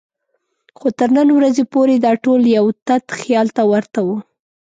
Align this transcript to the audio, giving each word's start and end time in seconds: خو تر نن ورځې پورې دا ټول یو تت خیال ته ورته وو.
خو 0.77 0.87
تر 0.97 1.09
نن 1.17 1.27
ورځې 1.37 1.63
پورې 1.73 1.95
دا 2.05 2.11
ټول 2.23 2.41
یو 2.57 2.65
تت 2.87 3.05
خیال 3.19 3.47
ته 3.55 3.61
ورته 3.71 3.99
وو. 4.05 4.17